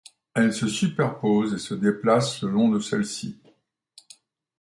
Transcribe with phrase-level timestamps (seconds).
[0.33, 3.39] Elle se superpose et se déplace le long de celles-ci.